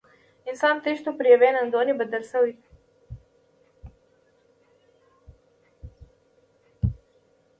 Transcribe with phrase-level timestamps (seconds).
[0.49, 2.53] انسان تښتونه پر یوې ننګونې بدله شوه.